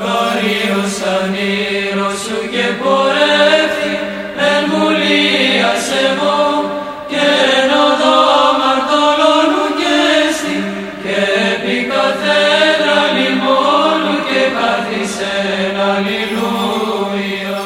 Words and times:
Καρίος 0.00 0.96
ανήρος 1.16 2.18
σου 2.24 2.38
και 2.52 2.66
πορεύθη 2.82 3.94
εν 4.50 4.62
μουλίας 4.70 5.86
εγώ 6.06 6.40
και 7.10 7.24
εν 7.58 7.70
οδό 7.86 8.20
μαρτωλώνου 8.60 9.66
και 9.80 9.98
στη 10.36 10.56
και 11.02 11.18
επί 11.52 11.76
καθένα 11.92 12.96
λιμόνου 13.14 14.16
και 14.28 14.42
καθισεν 14.58 15.76
αλληλούια. 15.90 17.60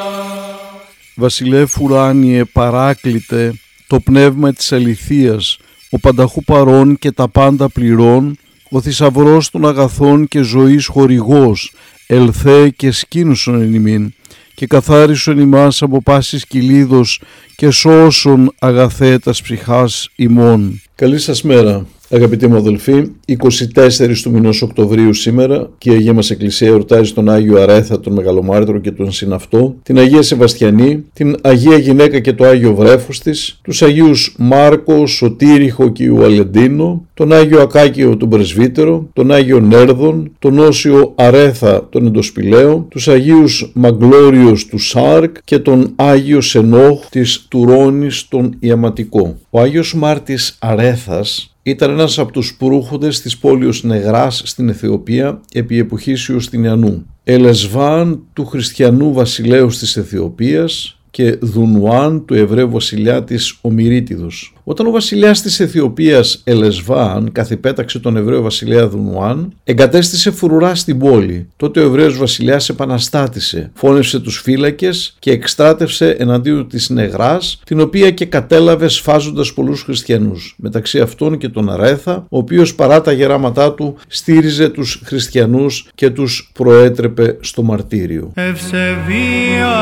Βασιλεύ 1.14 1.66
ουράνιε 1.80 2.44
παράκλητε 2.44 3.54
το 3.86 4.00
πνεύμα 4.00 4.52
της 4.52 4.72
αληθείας, 4.72 5.58
ο 5.90 5.98
πανταχού 5.98 6.44
παρών 6.44 6.98
και 6.98 7.12
τα 7.12 7.28
πάντα 7.28 7.68
πληρών, 7.68 8.38
ο 8.70 8.80
θησαυρός 8.80 9.50
των 9.50 9.66
αγαθών 9.66 10.28
και 10.28 10.40
ζωής 10.40 10.86
χορηγός, 10.86 11.72
ελθέ 12.12 12.68
και 12.68 12.90
σκήνουσον 12.90 13.60
εν 13.60 13.74
ημίν, 13.74 14.14
και 14.54 14.66
καθάρισον 14.66 15.38
ημάς 15.38 15.82
από 15.82 16.02
πάσης 16.02 16.46
κυλίδος 16.46 17.20
και 17.56 17.70
σώσον 17.70 18.54
αγαθέτας 18.58 19.42
ψυχάς 19.42 20.08
ημών. 20.16 20.82
Καλή 20.94 21.18
σας 21.18 21.42
μέρα. 21.42 21.86
Αγαπητοί 22.12 22.46
μου 22.46 22.56
αδελφοί, 22.56 23.10
24 23.26 24.20
του 24.22 24.30
μηνός 24.30 24.62
Οκτωβρίου 24.62 25.14
σήμερα 25.14 25.70
και 25.78 25.90
η 25.90 25.94
Αγία 25.94 26.12
μας 26.12 26.30
Εκκλησία 26.30 26.68
εορτάζει 26.68 27.12
τον 27.12 27.28
Άγιο 27.28 27.60
Αρέθα, 27.60 28.00
τον 28.00 28.12
Μεγαλομάρτυρο 28.12 28.78
και 28.78 28.90
τον 28.90 29.12
Συναυτό, 29.12 29.76
την 29.82 29.98
Αγία 29.98 30.22
Σεβαστιανή, 30.22 31.04
την 31.12 31.36
Αγία 31.42 31.76
Γυναίκα 31.76 32.18
και 32.18 32.32
το 32.32 32.44
Άγιο 32.44 32.74
Βρέφος 32.74 33.18
της, 33.18 33.60
τους 33.62 33.82
Αγίους 33.82 34.34
Μάρκο, 34.38 35.06
Σωτήριχο 35.06 35.88
και 35.88 36.04
Ιουαλεντίνο, 36.04 37.06
τον 37.14 37.32
Άγιο 37.32 37.60
Ακάκιο 37.60 38.16
τον 38.16 38.28
Πρεσβύτερο, 38.28 39.08
τον 39.12 39.30
Άγιο 39.30 39.60
Νέρδον, 39.60 40.32
τον 40.38 40.58
Όσιο 40.58 41.12
Αρέθα 41.16 41.88
τον 41.90 42.06
Εντοσπηλαίο, 42.06 42.86
τους 42.90 43.08
Αγίους 43.08 43.70
Μαγκλώριος 43.74 44.66
του 44.66 44.78
Σάρκ 44.78 45.36
και 45.44 45.58
τον 45.58 45.92
Άγιος 45.96 46.48
Σενόχ 46.48 47.08
της 47.08 47.46
Τουρόνης 47.48 48.28
τον 48.28 48.56
Ιαματικό. 48.58 49.36
Ο 49.50 49.60
Άγιος 49.60 49.94
Μάρτης 49.94 50.56
Αρέθας 50.60 51.49
ήταν 51.62 51.90
ένας 51.90 52.18
από 52.18 52.32
τους 52.32 52.56
προύχοντες 52.56 53.20
της 53.20 53.38
πόλης 53.38 53.82
Νεγράς 53.82 54.42
στην 54.44 54.68
Αιθιοπία 54.68 55.40
επί 55.52 55.78
εποχής 55.78 56.28
Ιουστινιανού. 56.28 57.06
Ελεσβάν 57.24 58.22
του 58.32 58.46
χριστιανού 58.46 59.12
βασιλέως 59.12 59.78
της 59.78 59.96
Αιθιοπίας 59.96 61.00
και 61.10 61.38
Δουνουάν 61.40 62.24
του 62.24 62.34
Εβραίου 62.34 62.70
βασιλιά 62.70 63.24
της 63.24 63.58
Ομυρίτιδος. 63.60 64.54
Όταν 64.70 64.86
ο 64.86 64.90
βασιλιάς 64.90 65.42
της 65.42 65.60
Αιθιοπίας 65.60 66.40
Ελεσβάν 66.44 67.32
καθυπέταξε 67.32 67.98
τον 67.98 68.16
Εβραίο 68.16 68.42
βασιλιά 68.42 68.88
Δουνουάν, 68.88 69.52
εγκατέστησε 69.64 70.30
φρουρά 70.30 70.74
στην 70.74 70.98
πόλη. 70.98 71.48
Τότε 71.56 71.80
ο 71.80 71.82
Εβραίος 71.82 72.18
βασιλιάς 72.18 72.68
επαναστάτησε, 72.68 73.70
φώνευσε 73.74 74.20
τους 74.20 74.40
φύλακες 74.40 75.16
και 75.18 75.30
εκστράτευσε 75.30 76.10
εναντίον 76.18 76.68
της 76.68 76.90
Νεγράς, 76.90 77.60
την 77.64 77.80
οποία 77.80 78.10
και 78.10 78.24
κατέλαβε 78.24 78.88
σφάζοντας 78.88 79.52
πολλούς 79.52 79.82
χριστιανούς, 79.82 80.54
μεταξύ 80.58 81.00
αυτών 81.00 81.38
και 81.38 81.48
τον 81.48 81.70
Αρέθα, 81.70 82.26
ο 82.28 82.38
οποίος 82.38 82.74
παρά 82.74 83.00
τα 83.00 83.12
γεράματά 83.12 83.72
του 83.72 83.96
στήριζε 84.08 84.68
τους 84.68 85.02
χριστιανούς 85.04 85.88
και 85.94 86.10
τους 86.10 86.50
προέτρεπε 86.54 87.36
στο 87.40 87.62
μαρτύριο. 87.62 88.32
Ευσεβία 88.34 89.78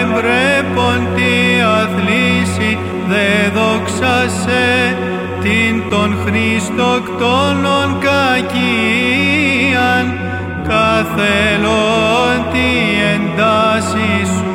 εμπρέποντι 0.00 1.60
αθλήσει 1.62 2.93
δε 3.14 3.32
δόξασε 3.58 4.66
την 5.42 5.72
των 5.90 6.10
Χριστοκτόνων 6.24 7.88
κακίαν 8.06 10.06
καθελών 10.68 12.34
τη 12.52 12.70
εντάση 13.14 14.12
σου. 14.24 14.52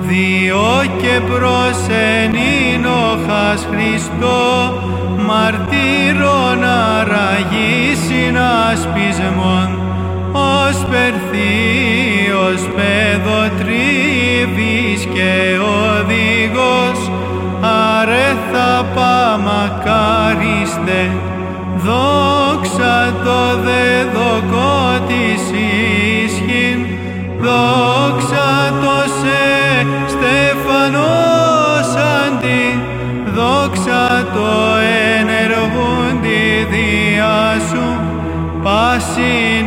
Διό 0.00 0.76
και 1.00 1.14
προσενήνοχας 1.30 3.60
Χριστό 3.70 4.42
μαρτύρων 5.26 6.58
αραγή 6.64 7.80
συνασπισμών 8.06 9.68
ως 10.32 10.76
περθύος 10.90 12.60
παιδοτρίβης 12.76 15.00
και 15.14 15.32
οδηγός 15.60 16.25
αρέθα 18.86 19.38
παμακάριστε 19.38 21.00
δόξα 21.76 23.14
το 23.24 23.58
δεδοκό 23.64 24.76
της 25.06 25.42
ίσχυν. 26.24 26.78
Δόξα 27.40 28.72
το 28.80 28.96
σε 29.20 29.44
στεφανός 30.08 31.88
αντί. 32.24 32.66
Δόξα 33.34 34.26
το 34.34 34.50
ενεργούν 35.18 36.20
τη 36.22 36.40
διά 36.70 37.42
σου. 37.70 37.86
Πάσιν 38.62 39.64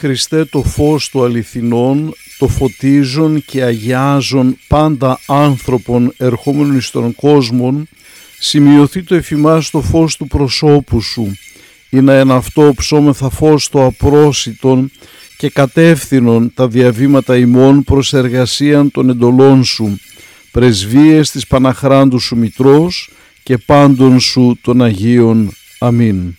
Χριστέ 0.00 0.44
το 0.44 0.62
φως 0.62 1.08
του 1.08 1.24
αληθινών, 1.24 2.14
το 2.38 2.48
φωτίζον 2.48 3.44
και 3.44 3.62
αγιάζον 3.62 4.58
πάντα 4.68 5.20
άνθρωπον 5.26 6.14
ερχόμενων 6.16 6.76
εις 6.76 6.90
τον 6.90 7.14
κόσμον, 7.14 7.88
σημειωθεί 8.38 9.02
το 9.02 9.14
εφημάς 9.14 9.70
το 9.70 9.80
φως 9.80 10.16
του 10.16 10.26
προσώπου 10.26 11.00
σου, 11.00 11.36
ή 11.90 12.00
να 12.00 12.12
εν 12.12 12.30
αυτό 12.30 12.72
ψώμεθα 12.76 13.30
φως 13.30 13.68
το 13.68 13.84
απρόσιτον 13.84 14.90
και 15.36 15.50
κατεύθυνον 15.50 16.52
τα 16.54 16.68
διαβήματα 16.68 17.36
ημών 17.36 17.84
προς 17.84 18.12
εργασίαν 18.12 18.90
των 18.90 19.10
εντολών 19.10 19.64
σου, 19.64 19.98
πρεσβείες 20.50 21.30
της 21.30 21.46
Παναχράντου 21.46 22.18
σου 22.18 22.36
Μητρός 22.36 23.10
και 23.42 23.58
πάντων 23.58 24.20
σου 24.20 24.58
των 24.60 24.82
Αγίων. 24.82 25.52
Αμήν. 25.78 26.36